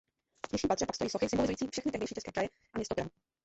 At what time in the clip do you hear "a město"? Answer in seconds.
2.73-2.95